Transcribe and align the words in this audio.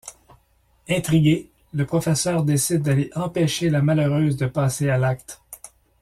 Intrigué, 0.89 1.51
le 1.75 1.85
professeur 1.85 2.43
décide 2.43 2.81
d'aller 2.81 3.11
empêcher 3.13 3.69
la 3.69 3.83
malheureuse 3.83 4.35
de 4.35 4.47
passer 4.47 4.89
à 4.89 4.97
l'acte. 4.97 5.39